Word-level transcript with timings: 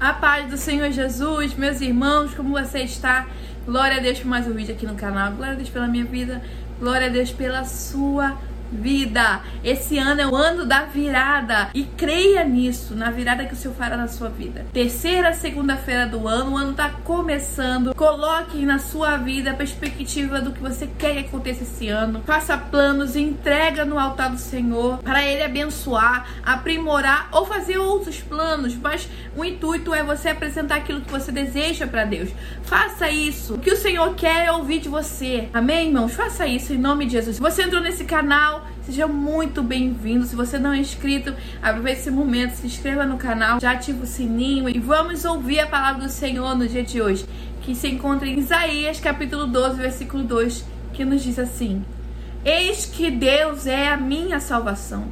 A 0.00 0.14
paz 0.14 0.48
do 0.48 0.56
Senhor 0.56 0.90
Jesus, 0.90 1.52
meus 1.52 1.82
irmãos, 1.82 2.32
como 2.32 2.58
você 2.58 2.78
está? 2.78 3.26
Glória 3.66 3.98
a 3.98 4.00
Deus 4.00 4.18
por 4.18 4.28
mais 4.28 4.46
um 4.46 4.54
vídeo 4.54 4.74
aqui 4.74 4.86
no 4.86 4.94
canal. 4.94 5.32
Glória 5.32 5.52
a 5.52 5.56
Deus 5.56 5.68
pela 5.68 5.86
minha 5.86 6.06
vida. 6.06 6.40
Glória 6.78 7.08
a 7.08 7.10
Deus 7.10 7.30
pela 7.30 7.66
sua 7.66 8.28
vida. 8.28 8.49
Esse 9.62 9.98
ano 9.98 10.20
é 10.20 10.26
o 10.26 10.34
ano 10.34 10.64
da 10.64 10.84
virada 10.84 11.70
e 11.74 11.84
creia 11.84 12.44
nisso, 12.44 12.94
na 12.94 13.10
virada 13.10 13.44
que 13.44 13.54
o 13.54 13.56
Senhor 13.56 13.74
fará 13.74 13.96
na 13.96 14.08
sua 14.08 14.28
vida. 14.28 14.66
Terceira 14.72 15.32
segunda-feira 15.32 16.06
do 16.06 16.26
ano, 16.26 16.52
o 16.52 16.56
ano 16.56 16.70
está 16.72 16.90
começando. 17.04 17.94
Coloque 17.94 18.64
na 18.64 18.78
sua 18.78 19.16
vida 19.16 19.50
a 19.50 19.54
perspectiva 19.54 20.40
do 20.40 20.52
que 20.52 20.60
você 20.60 20.88
quer 20.98 21.14
que 21.14 21.28
aconteça 21.28 21.62
esse 21.62 21.88
ano. 21.88 22.22
Faça 22.24 22.56
planos 22.56 23.16
entrega 23.16 23.84
no 23.84 23.98
altar 23.98 24.30
do 24.30 24.38
Senhor 24.38 24.98
para 24.98 25.24
ele 25.24 25.42
abençoar, 25.42 26.26
aprimorar 26.42 27.28
ou 27.32 27.46
fazer 27.46 27.78
outros 27.78 28.20
planos, 28.20 28.74
mas 28.76 29.08
o 29.36 29.44
intuito 29.44 29.94
é 29.94 30.02
você 30.02 30.30
apresentar 30.30 30.76
aquilo 30.76 31.00
que 31.00 31.10
você 31.10 31.30
deseja 31.30 31.86
para 31.86 32.04
Deus. 32.04 32.30
Faça 32.62 33.10
isso. 33.10 33.54
O 33.54 33.58
que 33.58 33.70
o 33.70 33.76
Senhor 33.76 34.14
quer 34.14 34.46
é 34.46 34.52
ouvir 34.52 34.80
de 34.80 34.88
você. 34.88 35.48
Amém, 35.52 35.88
irmãos? 35.88 36.14
Faça 36.14 36.46
isso 36.46 36.72
em 36.72 36.78
nome 36.78 37.06
de 37.06 37.12
Jesus. 37.12 37.38
Você 37.38 37.62
entrou 37.62 37.82
nesse 37.82 38.04
canal 38.04 38.59
seja 38.90 39.06
muito 39.06 39.62
bem-vindo. 39.62 40.26
Se 40.26 40.34
você 40.34 40.58
não 40.58 40.72
é 40.72 40.78
inscrito, 40.78 41.32
aproveite 41.62 42.00
esse 42.00 42.10
momento, 42.10 42.56
se 42.56 42.66
inscreva 42.66 43.06
no 43.06 43.16
canal, 43.16 43.60
já 43.60 43.70
ativa 43.70 44.02
o 44.02 44.06
sininho 44.06 44.68
e 44.68 44.80
vamos 44.80 45.24
ouvir 45.24 45.60
a 45.60 45.66
palavra 45.68 46.02
do 46.02 46.10
Senhor 46.10 46.58
no 46.58 46.66
dia 46.66 46.82
de 46.82 47.00
hoje, 47.00 47.24
que 47.62 47.72
se 47.72 47.86
encontra 47.86 48.26
em 48.26 48.40
Isaías 48.40 48.98
capítulo 48.98 49.46
12, 49.46 49.76
versículo 49.76 50.24
2, 50.24 50.64
que 50.92 51.04
nos 51.04 51.22
diz 51.22 51.38
assim: 51.38 51.84
Eis 52.44 52.84
que 52.84 53.12
Deus 53.12 53.64
é 53.64 53.90
a 53.90 53.96
minha 53.96 54.40
salvação. 54.40 55.04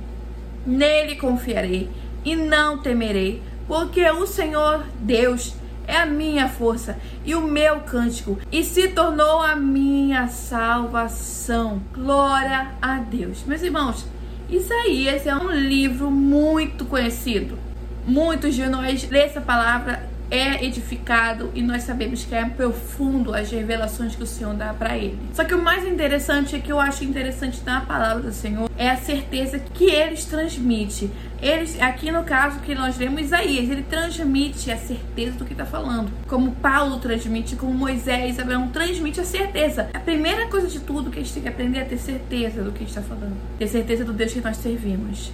Nele 0.66 1.14
confiarei 1.14 1.88
e 2.24 2.34
não 2.34 2.78
temerei, 2.78 3.40
porque 3.68 4.04
o 4.10 4.26
Senhor 4.26 4.84
Deus 4.98 5.54
é 5.88 5.96
a 5.96 6.06
minha 6.06 6.48
força 6.48 6.98
e 7.24 7.34
o 7.34 7.40
meu 7.40 7.80
cântico, 7.80 8.38
e 8.52 8.62
se 8.62 8.88
tornou 8.88 9.40
a 9.42 9.56
minha 9.56 10.28
salvação. 10.28 11.82
Glória 11.92 12.68
a 12.80 12.98
Deus. 12.98 13.42
Meus 13.46 13.62
irmãos, 13.62 14.06
Isaías 14.50 15.26
é 15.26 15.34
um 15.34 15.50
livro 15.50 16.10
muito 16.10 16.84
conhecido. 16.84 17.58
Muitos 18.06 18.54
de 18.54 18.66
nós 18.66 19.08
lê 19.10 19.20
essa 19.20 19.40
palavra 19.40 20.07
é 20.30 20.64
edificado 20.64 21.50
e 21.54 21.62
nós 21.62 21.82
sabemos 21.82 22.24
que 22.24 22.34
é 22.34 22.44
profundo 22.44 23.34
as 23.34 23.50
revelações 23.50 24.14
que 24.14 24.22
o 24.22 24.26
Senhor 24.26 24.54
dá 24.54 24.74
para 24.74 24.96
ele. 24.96 25.18
Só 25.32 25.44
que 25.44 25.54
o 25.54 25.62
mais 25.62 25.86
interessante 25.86 26.56
é 26.56 26.58
que 26.58 26.70
eu 26.70 26.78
acho 26.78 27.04
interessante 27.04 27.62
na 27.64 27.80
palavra 27.80 28.22
do 28.22 28.32
Senhor 28.32 28.68
é 28.76 28.90
a 28.90 28.96
certeza 28.96 29.58
que 29.58 29.84
eles 29.84 30.24
transmite. 30.24 31.10
Eles, 31.40 31.80
aqui 31.80 32.10
no 32.10 32.24
caso 32.24 32.60
que 32.60 32.74
nós 32.74 32.98
lemos 32.98 33.22
Isaías, 33.22 33.68
ele 33.70 33.82
transmite 33.82 34.70
a 34.70 34.76
certeza 34.76 35.38
do 35.38 35.44
que 35.44 35.52
está 35.52 35.64
falando. 35.64 36.10
Como 36.26 36.52
Paulo 36.52 36.98
transmite, 36.98 37.56
como 37.56 37.72
Moisés, 37.72 38.38
Abraão 38.38 38.68
transmite 38.68 39.20
a 39.20 39.24
certeza. 39.24 39.88
A 39.94 40.00
primeira 40.00 40.46
coisa 40.48 40.66
de 40.66 40.80
tudo 40.80 41.10
que 41.10 41.18
a 41.18 41.22
gente 41.22 41.34
tem 41.34 41.42
que 41.42 41.48
aprender 41.48 41.80
é 41.80 41.84
ter 41.84 41.98
certeza 41.98 42.62
do 42.62 42.72
que 42.72 42.84
está 42.84 43.02
falando. 43.02 43.36
Ter 43.58 43.68
certeza 43.68 44.04
do 44.04 44.12
Deus 44.12 44.32
que 44.32 44.40
nós 44.40 44.56
servimos. 44.56 45.32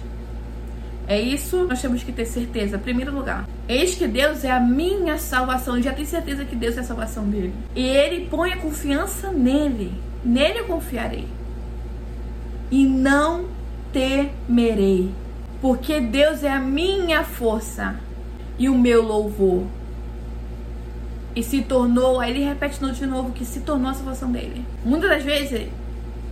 É 1.07 1.19
isso 1.19 1.65
nós 1.65 1.81
temos 1.81 2.03
que 2.03 2.11
ter 2.11 2.25
certeza. 2.25 2.77
Em 2.77 2.79
primeiro 2.79 3.13
lugar, 3.13 3.47
eis 3.67 3.95
que 3.95 4.07
Deus 4.07 4.43
é 4.43 4.51
a 4.51 4.59
minha 4.59 5.17
salvação. 5.17 5.77
Eu 5.77 5.83
já 5.83 5.93
tenho 5.93 6.07
certeza 6.07 6.45
que 6.45 6.55
Deus 6.55 6.77
é 6.77 6.79
a 6.79 6.83
salvação 6.83 7.25
dele. 7.29 7.53
E 7.75 7.83
ele 7.83 8.27
põe 8.27 8.53
a 8.53 8.57
confiança 8.57 9.31
nele. 9.31 9.93
Nele 10.23 10.59
eu 10.59 10.65
confiarei. 10.65 11.27
E 12.71 12.83
não 12.83 13.45
temerei. 13.93 15.11
Porque 15.61 15.99
Deus 16.01 16.43
é 16.43 16.51
a 16.51 16.59
minha 16.59 17.23
força 17.23 17.95
e 18.57 18.67
o 18.67 18.77
meu 18.77 19.03
louvor. 19.03 19.63
E 21.35 21.43
se 21.43 21.61
tornou, 21.61 22.19
aí 22.19 22.31
ele 22.31 22.45
repete 22.45 22.79
de 22.79 23.05
novo 23.05 23.31
que 23.31 23.45
se 23.45 23.59
tornou 23.59 23.91
a 23.91 23.93
salvação 23.93 24.31
dele. 24.31 24.65
Muitas 24.83 25.09
das 25.09 25.23
vezes 25.23 25.67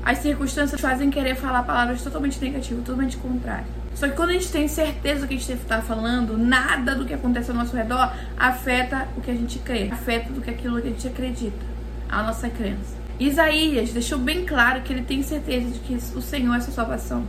as 0.04 0.18
circunstâncias 0.20 0.80
fazem 0.80 1.10
querer 1.10 1.36
falar 1.36 1.64
palavras 1.64 2.02
totalmente 2.02 2.42
negativas, 2.42 2.84
totalmente 2.84 3.18
contrárias. 3.18 3.83
Só 3.96 4.08
que 4.08 4.16
quando 4.16 4.32
a 4.32 4.34
gente 4.34 4.52
tem 4.52 4.68
certeza 4.68 5.22
do 5.22 5.28
que 5.28 5.36
a 5.36 5.38
gente 5.38 5.54
está 5.54 5.82
falando, 5.82 6.38
nada 6.38 6.96
do 6.96 7.06
que 7.06 7.14
acontece 7.14 7.52
ao 7.52 7.58
nosso 7.58 7.76
redor 7.76 8.12
afeta 8.38 9.08
o 9.16 9.22
que 9.22 9.32
a 9.32 9.36
gente 9.36 9.60
crê, 9.60 9.90
afeta 9.92 10.32
do 10.34 10.42
que 10.42 10.50
aquilo 10.50 10.82
que 10.82 10.88
a 10.88 10.92
gente 10.92 11.08
acredita, 11.08 11.66
a 12.10 12.24
nossa 12.24 12.50
crença. 12.50 12.96
Isaías 13.20 13.92
deixou 13.94 14.18
bem 14.18 14.46
claro 14.46 14.82
que 14.82 14.92
ele 14.92 15.04
tem 15.04 15.22
certeza 15.22 15.70
de 15.70 15.80
que 15.80 15.94
o 15.96 16.22
Senhor 16.22 16.56
é 16.56 16.60
sua 16.60 16.74
salvação. 16.74 17.24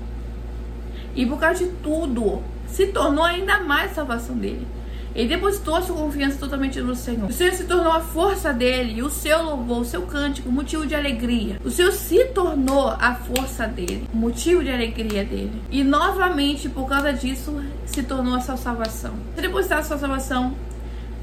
E 1.15 1.27
por 1.27 1.39
causa 1.39 1.65
de 1.65 1.71
tudo, 1.83 2.43
se 2.67 2.87
tornou 2.89 3.25
ainda 3.25 3.61
mais 3.61 3.93
salvação 3.93 4.37
dele. 4.37 4.67
Ele 5.15 5.29
depositou 5.29 5.81
sua 5.81 5.97
confiança 5.97 6.39
totalmente 6.39 6.81
no 6.81 6.95
Senhor. 6.95 7.29
O 7.29 7.33
Senhor 7.33 7.53
se 7.53 7.65
tornou 7.65 7.93
a 7.93 8.01
força 8.01 8.53
dele, 8.53 8.95
e 8.99 9.03
o 9.03 9.11
seu 9.11 9.43
louvor, 9.43 9.81
o 9.81 9.85
seu 9.85 10.03
cântico, 10.03 10.51
motivo 10.51 10.87
de 10.87 10.95
alegria. 10.95 11.61
O 11.65 11.71
Senhor 11.71 11.93
se 11.93 12.25
tornou 12.27 12.89
a 12.89 13.15
força 13.15 13.67
dele, 13.67 14.09
motivo 14.13 14.65
de 14.65 14.71
alegria 14.71 15.25
dele. 15.25 15.63
E 15.71 15.85
novamente, 15.85 16.69
por 16.69 16.89
causa 16.89 17.13
disso, 17.13 17.63
se 17.87 18.03
tornou 18.03 18.35
a 18.35 18.41
sua 18.41 18.57
salvação. 18.57 19.15
Se 19.37 19.43
depositar 19.43 19.79
a 19.79 19.83
sua 19.83 19.99
salvação 19.99 20.55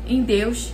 em 0.08 0.24
Deus, 0.24 0.74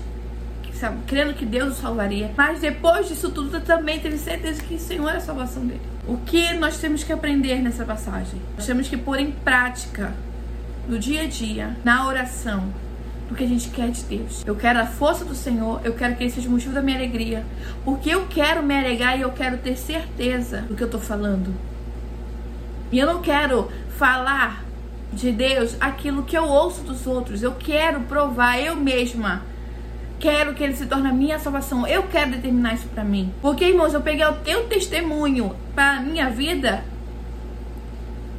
sabe, 0.77 0.97
crendo 1.07 1.33
que 1.33 1.45
Deus 1.45 1.77
o 1.77 1.81
salvaria. 1.81 2.31
Mas 2.37 2.59
depois 2.59 3.07
disso 3.07 3.31
tudo, 3.31 3.59
também 3.61 3.99
teve 3.99 4.17
certeza 4.17 4.61
que 4.61 4.75
o 4.75 4.79
Senhor 4.79 5.09
é 5.09 5.17
a 5.17 5.19
salvação 5.19 5.65
dele. 5.65 5.81
O 6.07 6.17
que 6.17 6.53
nós 6.53 6.77
temos 6.77 7.03
que 7.03 7.11
aprender 7.11 7.61
nessa 7.61 7.83
passagem? 7.83 8.39
Nós 8.55 8.65
temos 8.65 8.87
que 8.87 8.95
pôr 8.95 9.19
em 9.19 9.31
prática 9.31 10.13
no 10.87 10.97
dia 10.97 11.23
a 11.23 11.27
dia, 11.27 11.75
na 11.83 12.07
oração, 12.07 12.71
do 13.29 13.35
que 13.35 13.43
a 13.43 13.47
gente 13.47 13.69
quer 13.69 13.89
de 13.89 14.03
Deus. 14.03 14.43
Eu 14.45 14.55
quero 14.55 14.79
a 14.79 14.85
força 14.85 15.25
do 15.25 15.35
Senhor, 15.35 15.81
eu 15.83 15.93
quero 15.93 16.15
que 16.15 16.23
Ele 16.23 16.31
seja 16.31 16.47
o 16.47 16.51
motivo 16.51 16.73
da 16.73 16.81
minha 16.81 16.97
alegria, 16.97 17.45
porque 17.83 18.09
eu 18.09 18.25
quero 18.27 18.63
me 18.63 18.77
alegrar 18.77 19.17
e 19.17 19.21
eu 19.21 19.31
quero 19.31 19.57
ter 19.57 19.75
certeza 19.75 20.61
do 20.61 20.75
que 20.75 20.83
eu 20.83 20.89
tô 20.89 20.99
falando. 20.99 21.53
E 22.91 22.99
eu 22.99 23.05
não 23.05 23.21
quero 23.21 23.69
falar 23.97 24.63
de 25.11 25.31
Deus 25.31 25.75
aquilo 25.79 26.23
que 26.23 26.37
eu 26.37 26.45
ouço 26.45 26.81
dos 26.81 27.05
outros, 27.05 27.43
eu 27.43 27.53
quero 27.53 28.01
provar 28.01 28.59
eu 28.59 28.75
mesma. 28.75 29.41
Quero 30.19 30.55
que 30.55 30.63
ele 30.63 30.75
se 30.75 30.87
torne 30.87 31.09
a 31.09 31.13
minha 31.13 31.37
salvação. 31.37 31.85
Eu 31.85 32.03
quero 32.03 32.31
determinar 32.31 32.73
isso 32.73 32.87
para 32.87 33.03
mim. 33.03 33.31
Porque, 33.39 33.65
irmãos, 33.65 33.93
eu 33.93 34.01
peguei 34.01 34.25
o 34.25 34.33
teu 34.33 34.63
testemunho 34.63 35.55
para 35.75 36.01
minha 36.01 36.27
vida 36.27 36.83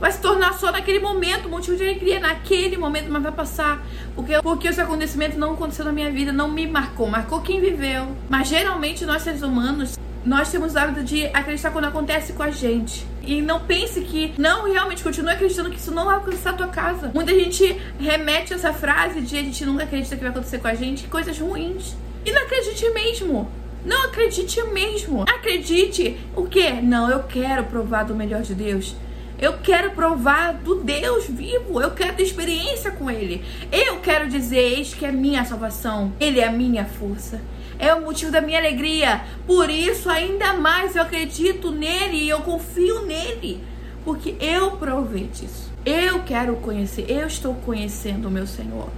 vai 0.00 0.12
se 0.12 0.20
tornar 0.20 0.54
só 0.54 0.70
naquele 0.70 1.00
momento, 1.00 1.48
motivo 1.48 1.76
de 1.76 1.82
alegria, 1.82 2.20
naquele 2.20 2.76
momento, 2.76 3.10
mas 3.10 3.22
vai 3.22 3.32
passar. 3.32 3.84
Porque, 4.14 4.41
porque 4.42 4.69
esse 4.69 4.81
acontecimento 4.81 5.38
não 5.38 5.53
aconteceu 5.53 5.84
na 5.84 5.92
minha 5.92 6.10
vida, 6.10 6.32
não 6.32 6.48
me 6.48 6.66
marcou, 6.66 7.09
marcou 7.09 7.41
quem 7.41 7.60
viveu. 7.60 8.16
Mas 8.28 8.48
geralmente 8.48 9.04
nós 9.04 9.22
seres 9.22 9.42
humanos, 9.42 9.98
nós 10.25 10.50
temos 10.50 10.76
hábito 10.76 11.03
de 11.03 11.26
acreditar 11.26 11.70
quando 11.70 11.87
acontece 11.87 12.32
com 12.32 12.42
a 12.42 12.50
gente. 12.50 13.06
E 13.22 13.42
não 13.42 13.60
pense 13.60 14.00
que, 14.00 14.32
não, 14.38 14.70
realmente, 14.70 15.03
continue 15.03 15.32
acreditando 15.32 15.70
que 15.70 15.76
isso 15.76 15.92
não 15.92 16.06
vai 16.06 16.16
acontecer 16.16 16.50
na 16.50 16.56
tua 16.56 16.69
casa. 16.69 17.10
Muita 17.14 17.32
gente 17.32 17.78
remete 17.98 18.54
essa 18.54 18.72
frase 18.72 19.20
de 19.20 19.37
a 19.37 19.42
gente 19.42 19.66
nunca 19.66 19.84
acredita 19.84 20.16
que 20.16 20.22
vai 20.22 20.31
acontecer 20.31 20.58
com 20.58 20.69
a 20.69 20.75
gente, 20.75 21.06
coisas 21.08 21.38
ruins. 21.38 21.94
E 22.25 22.32
não 22.32 22.42
acredite 22.42 22.88
mesmo. 22.91 23.50
Não 23.84 24.04
acredite 24.04 24.62
mesmo. 24.64 25.25
Acredite 25.28 26.19
o 26.34 26.44
quê? 26.44 26.72
Não, 26.82 27.10
eu 27.10 27.22
quero 27.25 27.64
provar 27.64 28.04
do 28.04 28.14
melhor 28.14 28.42
de 28.42 28.54
Deus. 28.54 28.94
Eu 29.41 29.59
quero 29.59 29.93
provar 29.93 30.54
do 30.54 30.76
Deus 30.82 31.26
vivo. 31.28 31.81
Eu 31.81 31.93
quero 31.93 32.16
ter 32.16 32.25
experiência 32.25 32.91
com 32.91 33.09
Ele. 33.09 33.44
Eu 33.71 34.00
quero 34.00 34.28
dizer: 34.28 34.59
Eis 34.59 34.93
que 34.93 35.06
é 35.06 35.12
minha 35.12 35.44
salvação. 35.44 36.12
Ele 36.19 36.41
é 36.41 36.49
a 36.49 36.53
minha 36.53 36.84
força. 36.84 37.41
É 37.78 37.94
o 37.94 38.00
motivo 38.00 38.32
da 38.32 38.41
minha 38.41 38.59
alegria. 38.59 39.22
Por 39.47 39.71
isso, 39.71 40.10
ainda 40.10 40.54
mais 40.54 40.97
eu 40.97 41.03
acredito 41.03 41.71
nele 41.71 42.16
e 42.16 42.28
eu 42.28 42.41
confio 42.41 43.06
nele. 43.06 43.62
Porque 44.04 44.34
eu 44.41 44.72
provei 44.72 45.28
disso. 45.28 45.70
Eu 45.87 46.25
quero 46.25 46.56
conhecer. 46.56 47.08
Eu 47.08 47.29
estou 47.29 47.55
conhecendo 47.55 48.26
o 48.26 48.31
meu 48.31 48.46
Senhor. 48.46 48.88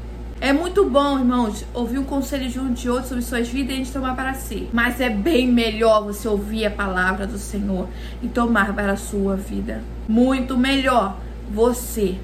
É 0.43 0.55
muito 0.55 0.89
bom, 0.89 1.19
irmãos, 1.19 1.67
ouvir 1.75 1.99
um 1.99 2.05
conselho 2.05 2.49
de 2.49 2.59
um 2.59 2.73
de 2.73 2.89
outro 2.89 3.09
sobre 3.09 3.23
suas 3.23 3.47
vidas 3.47 3.71
e 3.71 3.75
a 3.75 3.77
gente 3.77 3.93
tomar 3.93 4.17
para 4.17 4.33
si. 4.33 4.71
Mas 4.73 4.99
é 4.99 5.11
bem 5.11 5.47
melhor 5.47 6.03
você 6.03 6.27
ouvir 6.27 6.65
a 6.65 6.71
palavra 6.71 7.27
do 7.27 7.37
Senhor 7.37 7.87
e 8.23 8.29
tomar 8.29 8.75
para 8.75 8.93
a 8.93 8.97
sua 8.97 9.37
vida. 9.37 9.83
Muito 10.09 10.57
melhor 10.57 11.19
você 11.51 12.17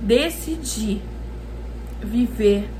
decidir 0.00 1.02
viver 2.02 2.70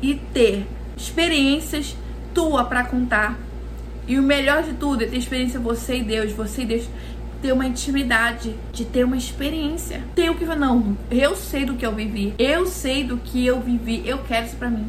e 0.00 0.14
ter 0.14 0.68
experiências 0.96 1.96
tua 2.32 2.64
para 2.64 2.84
contar. 2.84 3.36
E 4.06 4.20
o 4.20 4.22
melhor 4.22 4.62
de 4.62 4.74
tudo 4.74 5.02
é 5.02 5.06
ter 5.06 5.16
experiência 5.16 5.58
você 5.58 5.96
e 5.96 6.04
Deus, 6.04 6.30
você 6.30 6.62
e 6.62 6.66
Deus 6.66 6.88
ter 7.40 7.52
uma 7.52 7.66
intimidade, 7.66 8.54
de 8.72 8.84
ter 8.84 9.04
uma 9.04 9.16
experiência. 9.16 10.02
Ter 10.14 10.30
o 10.30 10.34
que 10.34 10.44
não, 10.44 10.96
eu 11.10 11.36
sei 11.36 11.64
do 11.64 11.74
que 11.74 11.84
eu 11.84 11.92
vivi, 11.92 12.34
eu 12.38 12.66
sei 12.66 13.04
do 13.04 13.16
que 13.16 13.44
eu 13.44 13.60
vivi, 13.60 14.02
eu 14.06 14.18
quero 14.18 14.46
isso 14.46 14.56
para 14.56 14.70
mim. 14.70 14.86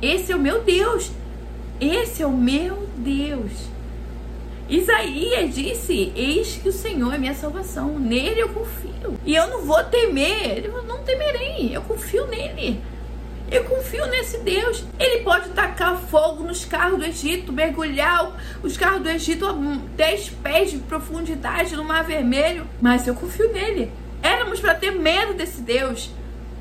Esse 0.00 0.32
é 0.32 0.36
o 0.36 0.40
meu 0.40 0.62
Deus. 0.62 1.10
Esse 1.80 2.22
é 2.22 2.26
o 2.26 2.32
meu 2.32 2.88
Deus. 2.96 3.52
Isaías 4.68 5.54
disse: 5.54 6.12
Eis 6.14 6.56
que 6.56 6.68
o 6.68 6.72
Senhor 6.72 7.14
é 7.14 7.18
minha 7.18 7.34
salvação, 7.34 7.98
nele 7.98 8.40
eu 8.40 8.48
confio. 8.48 9.18
E 9.24 9.34
eu 9.34 9.48
não 9.48 9.62
vou 9.62 9.82
temer, 9.84 10.70
não 10.86 10.98
temerei, 10.98 11.70
eu 11.74 11.82
confio 11.82 12.26
nele. 12.26 12.80
Eu 13.50 13.64
confio 13.64 14.06
nesse 14.06 14.38
Deus. 14.38 14.84
Ele 14.98 15.22
pode 15.22 15.50
tacar 15.50 15.96
fogo 15.96 16.44
nos 16.44 16.64
carros 16.64 16.98
do 16.98 17.04
Egito, 17.04 17.52
mergulhar 17.52 18.36
os 18.62 18.76
carros 18.76 19.02
do 19.02 19.10
Egito 19.10 19.46
a 19.46 19.52
10 19.52 20.30
pés 20.42 20.70
de 20.70 20.78
profundidade 20.78 21.76
no 21.76 21.84
Mar 21.84 22.04
Vermelho. 22.04 22.66
Mas 22.80 23.06
eu 23.06 23.14
confio 23.14 23.52
nele. 23.52 23.92
Éramos 24.22 24.60
para 24.60 24.74
ter 24.74 24.92
medo 24.92 25.34
desse 25.34 25.60
Deus. 25.60 26.10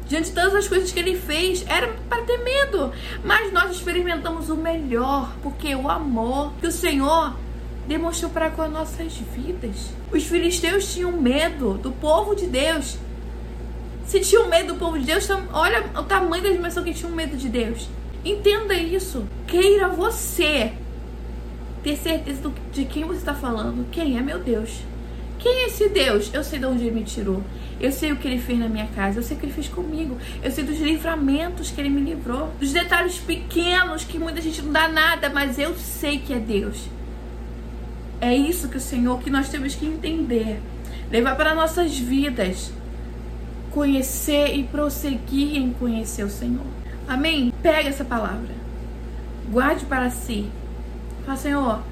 Diante 0.07 0.29
de 0.29 0.35
todas 0.35 0.53
as 0.53 0.67
coisas 0.67 0.91
que 0.91 0.99
ele 0.99 1.17
fez, 1.17 1.65
era 1.67 1.87
para 2.09 2.23
ter 2.23 2.37
medo. 2.37 2.91
Mas 3.23 3.53
nós 3.53 3.71
experimentamos 3.71 4.49
o 4.49 4.55
melhor, 4.55 5.33
porque 5.41 5.73
o 5.73 5.89
amor 5.89 6.51
que 6.59 6.67
o 6.67 6.71
Senhor 6.71 7.35
demonstrou 7.87 8.29
para 8.29 8.49
com 8.49 8.61
as 8.61 8.71
nossas 8.71 9.13
vidas. 9.13 9.89
Os 10.11 10.23
filisteus 10.23 10.93
tinham 10.93 11.11
medo 11.11 11.75
do 11.75 11.91
povo 11.91 12.35
de 12.35 12.47
Deus. 12.47 12.97
Se 14.05 14.19
tinham 14.19 14.47
medo 14.47 14.73
do 14.73 14.79
povo 14.79 14.99
de 14.99 15.05
Deus, 15.05 15.27
olha 15.51 15.85
o 15.97 16.03
tamanho 16.03 16.43
da 16.43 16.49
dimensão 16.49 16.83
que 16.83 16.93
tinham 16.93 17.11
medo 17.11 17.35
de 17.37 17.49
Deus. 17.49 17.87
Entenda 18.23 18.73
isso. 18.73 19.25
Queira 19.47 19.89
você 19.89 20.73
ter 21.83 21.97
certeza 21.97 22.51
de 22.71 22.85
quem 22.85 23.03
você 23.03 23.19
está 23.19 23.33
falando. 23.33 23.89
Quem 23.91 24.17
é 24.17 24.21
meu 24.21 24.39
Deus? 24.39 24.79
Quem 25.39 25.63
é 25.63 25.65
esse 25.67 25.89
Deus? 25.89 26.29
Eu 26.33 26.43
sei 26.43 26.59
de 26.59 26.65
onde 26.65 26.85
ele 26.85 26.95
me 26.95 27.03
tirou. 27.03 27.43
Eu 27.81 27.91
sei 27.91 28.13
o 28.13 28.15
que 28.15 28.27
ele 28.27 28.39
fez 28.39 28.57
na 28.57 28.69
minha 28.69 28.87
casa. 28.87 29.19
Eu 29.19 29.23
sei 29.23 29.35
o 29.35 29.39
que 29.39 29.45
ele 29.45 29.53
fez 29.53 29.67
comigo. 29.67 30.17
Eu 30.41 30.49
sei 30.51 30.63
dos 30.63 30.79
livramentos 30.79 31.69
que 31.69 31.81
ele 31.81 31.89
me 31.89 31.99
livrou. 31.99 32.49
Dos 32.59 32.71
detalhes 32.71 33.17
pequenos 33.17 34.05
que 34.05 34.17
muita 34.17 34.39
gente 34.39 34.61
não 34.61 34.71
dá 34.71 34.87
nada, 34.87 35.29
mas 35.29 35.59
eu 35.59 35.75
sei 35.75 36.19
que 36.19 36.33
é 36.33 36.39
Deus. 36.39 36.87
É 38.21 38.33
isso 38.33 38.69
que 38.69 38.77
o 38.77 38.81
Senhor, 38.81 39.19
que 39.19 39.29
nós 39.29 39.49
temos 39.49 39.75
que 39.75 39.85
entender. 39.85 40.61
Levar 41.11 41.35
para 41.35 41.53
nossas 41.53 41.97
vidas. 41.97 42.71
Conhecer 43.73 44.55
e 44.55 44.63
prosseguir 44.63 45.57
em 45.57 45.73
conhecer 45.73 46.23
o 46.23 46.29
Senhor. 46.29 46.65
Amém? 47.07 47.51
Pega 47.61 47.89
essa 47.89 48.05
palavra. 48.05 48.53
Guarde 49.51 49.85
para 49.85 50.09
si. 50.09 50.49
Fala, 51.25 51.37
Senhor, 51.37 51.83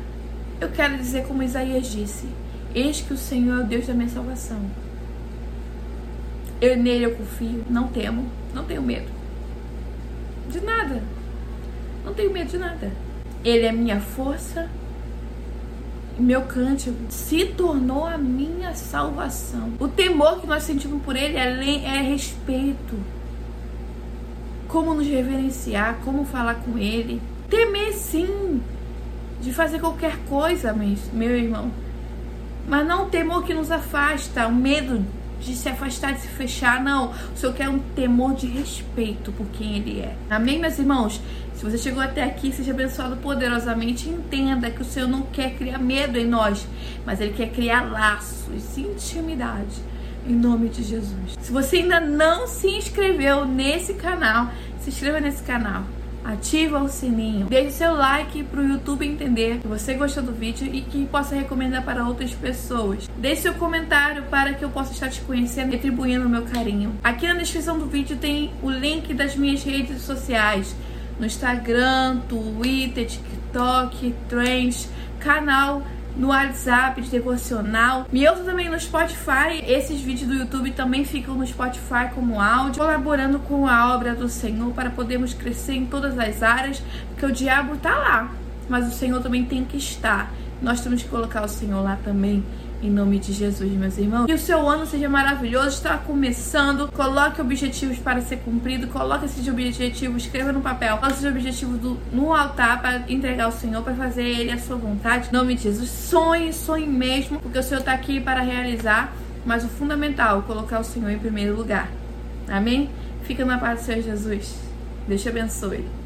eu 0.60 0.70
quero 0.70 0.98
dizer 0.98 1.26
como 1.26 1.42
Isaías 1.42 1.92
disse. 1.92 2.28
Eis 2.76 3.02
que 3.02 3.14
o 3.14 3.18
Senhor 3.18 3.60
é 3.60 3.64
o 3.64 3.68
Deus 3.68 3.88
da 3.88 3.94
minha 3.94 4.10
salvação. 4.10 4.62
Eu 6.62 6.78
nele 6.78 7.06
eu 7.06 7.16
confio, 7.16 7.66
não 7.68 7.88
temo, 7.88 8.28
não 8.54 8.64
tenho 8.64 8.84
medo. 8.84 9.10
De 10.50 10.62
nada. 10.62 11.02
Não 12.06 12.14
tenho 12.14 12.32
medo 12.32 12.52
de 12.52 12.58
nada. 12.60 12.92
Ele 13.44 13.66
é 13.66 13.72
minha 13.72 14.00
força 14.00 14.70
meu 16.22 16.44
cântico 16.44 16.98
se 17.10 17.46
tornou 17.46 18.06
a 18.06 18.18
minha 18.18 18.74
salvação. 18.74 19.74
O 19.80 19.88
temor 19.88 20.42
que 20.42 20.48
nós 20.48 20.64
sentimos 20.64 21.02
por 21.04 21.16
ele 21.16 21.38
é, 21.38 21.98
é 21.98 22.02
respeito. 22.02 22.96
Como 24.68 24.94
nos 24.94 25.08
reverenciar, 25.08 26.00
como 26.04 26.26
falar 26.26 26.56
com 26.56 26.78
ele. 26.78 27.22
Temer 27.50 27.94
sim, 27.94 28.62
de 29.42 29.52
fazer 29.54 29.80
qualquer 29.80 30.18
coisa, 30.30 30.74
meu 30.74 31.38
irmão. 31.38 31.72
Mas 32.68 32.88
não 32.88 33.06
o 33.06 33.10
temor 33.10 33.44
que 33.44 33.54
nos 33.54 33.72
afasta, 33.72 34.48
o 34.48 34.54
medo 34.54 35.06
de 35.42 35.56
se 35.56 35.68
afastar, 35.68 36.14
de 36.14 36.22
se 36.22 36.28
fechar, 36.28 36.84
não. 36.84 37.12
O 37.12 37.36
Senhor 37.38 37.54
quer 37.54 37.70
um 37.70 37.80
temor 37.80 38.36
de 38.36 38.48
respeito 38.48 39.32
por 39.32 39.48
quem 39.48 39.78
Ele 39.78 40.00
é. 40.00 40.16
Amém, 40.30 40.60
meus 40.60 40.78
irmãos? 40.78 41.22
Se 41.54 41.64
você 41.64 41.78
chegou 41.78 42.02
até 42.02 42.24
aqui, 42.24 42.52
seja 42.52 42.72
abençoado 42.72 43.18
poderosamente. 43.18 44.10
Entenda 44.10 44.70
que 44.70 44.82
o 44.82 44.86
Senhor 44.86 45.08
não 45.08 45.24
quer 45.24 45.56
criar 45.56 45.78
medo 45.78 46.18
em 46.18 46.26
nós, 46.26 46.68
mas 47.06 47.20
Ele 47.20 47.34
quer 47.34 47.52
criar 47.52 47.82
laços, 47.92 48.78
intimidade. 48.78 49.92
Em 50.28 50.34
nome 50.34 50.70
de 50.70 50.84
Jesus. 50.84 51.36
Se 51.40 51.52
você 51.52 51.78
ainda 51.78 52.00
não 52.00 52.48
se 52.48 52.68
inscreveu 52.68 53.44
nesse 53.44 53.96
canal, 53.96 54.52
se 54.80 54.90
inscreva 54.90 55.20
nesse 55.20 55.42
canal 55.42 55.84
ativa 56.24 56.80
o 56.80 56.88
sininho, 56.88 57.48
deixe 57.48 57.72
seu 57.72 57.94
like 57.94 58.44
para 58.44 58.60
o 58.60 58.68
YouTube 58.68 59.06
entender 59.06 59.60
que 59.60 59.68
você 59.68 59.94
gostou 59.94 60.24
do 60.24 60.32
vídeo 60.32 60.68
e 60.72 60.82
que 60.82 61.06
possa 61.06 61.36
recomendar 61.36 61.84
para 61.84 62.08
outras 62.08 62.32
pessoas. 62.34 63.10
Deixe 63.18 63.44
seu 63.44 63.54
comentário 63.56 64.24
para 64.24 64.54
que 64.54 64.64
eu 64.64 64.70
possa 64.70 64.94
estar 64.94 65.10
te 65.10 65.22
conhecendo 65.22 65.70
e 65.70 65.72
retribuindo 65.72 66.26
o 66.26 66.30
meu 66.30 66.44
carinho. 66.44 66.96
Aqui 67.04 67.28
na 67.28 67.34
descrição 67.34 67.78
do 67.78 67.86
vídeo 67.86 68.18
tem 68.18 68.52
o 68.62 68.70
link 68.70 69.14
das 69.14 69.36
minhas 69.36 69.64
redes 69.64 70.02
sociais. 70.02 70.76
No 71.20 71.26
Instagram, 71.26 72.22
Twitter, 72.28 73.06
TikTok, 73.06 74.16
Trends, 74.28 74.90
canal 75.20 75.84
no 76.16 76.30
WhatsApp 76.30 77.02
de 77.02 77.10
devocional. 77.10 78.08
Me 78.12 78.28
ouça 78.28 78.44
também 78.44 78.70
no 78.70 78.80
Spotify. 78.80 79.64
Esses 79.66 80.02
vídeos 80.02 80.28
do 80.28 80.36
YouTube 80.36 80.72
também 80.72 81.06
ficam 81.06 81.36
no 81.36 81.46
Spotify 81.46 82.10
como 82.14 82.40
áudio, 82.40 82.82
colaborando 82.82 83.40
com 83.40 83.68
a 83.68 83.94
obra 83.94 84.16
do 84.16 84.30
Senhor 84.30 84.72
para 84.74 84.90
podermos 84.90 85.34
crescer 85.34 85.74
em 85.74 85.86
todas 85.86 86.18
as 86.18 86.44
áreas, 86.44 86.82
porque 87.10 87.26
o 87.26 87.32
diabo 87.32 87.78
tá 87.78 87.96
lá, 87.96 88.32
mas 88.70 88.88
o 88.88 88.92
Senhor 88.92 89.22
também 89.22 89.46
tem 89.46 89.64
que 89.64 89.78
estar. 89.78 90.32
Nós 90.62 90.82
temos 90.82 91.02
que 91.02 91.10
colocar 91.10 91.44
o 91.44 91.48
Senhor 91.48 91.82
lá 91.82 91.98
também 92.04 92.44
em 92.82 92.90
nome 92.90 93.20
de 93.20 93.32
Jesus, 93.32 93.72
meus 93.74 93.98
irmãos. 93.98 94.26
Que 94.26 94.34
o 94.34 94.38
seu 94.38 94.68
ano 94.68 94.86
seja 94.86 95.08
maravilhoso, 95.08 95.70
está 95.70 95.98
começando. 95.98 96.92
Coloque 96.92 97.40
objetivos 97.40 98.00
para 98.00 98.22
ser 98.22 98.38
cumprido. 98.38 98.88
Coloque 98.88 99.26
esses 99.26 99.48
objetivos, 99.48 100.24
escreva 100.24 100.52
no 100.52 100.62
papel. 100.62 100.98
Coloque 100.98 101.14
esses 101.14 101.30
objetivos 101.30 101.80
do, 101.80 101.98
no 102.12 102.34
altar 102.34 102.82
para 102.82 103.04
entregar 103.08 103.46
ao 103.46 103.52
Senhor, 103.52 103.84
para 103.84 103.94
fazer 103.94 104.24
Ele 104.24 104.52
a 104.52 104.58
sua 104.58 104.78
vontade. 104.78 105.30
Em 105.30 105.34
nome 105.34 105.56
de 105.56 105.64
Jesus. 105.64 105.90
Sonhe, 105.90 106.52
sonhe 106.52 106.88
mesmo, 106.88 107.40
porque 107.40 107.60
o 107.60 107.64
Senhor 107.64 107.82
está 107.82 107.94
aqui 107.94 108.20
para 108.20 108.42
realizar. 108.42 109.14
Mas 109.46 109.64
o 109.64 109.68
fundamental, 109.68 110.44
colocar 110.44 110.80
o 110.80 110.84
Senhor 110.84 111.10
em 111.10 111.20
primeiro 111.20 111.56
lugar. 111.56 111.90
Amém? 112.48 112.90
Fica 113.24 113.46
na 113.46 113.58
paz 113.58 113.80
do 113.80 113.86
Senhor 113.86 114.02
Jesus. 114.02 114.56
Deus 115.08 115.22
te 115.22 115.30
abençoe. 115.30 116.01